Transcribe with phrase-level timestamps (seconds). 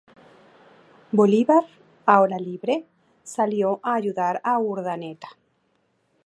[1.11, 1.67] Bolívar,
[2.07, 2.87] ahora libre,
[3.21, 5.29] salió a ayudar a Urdaneta.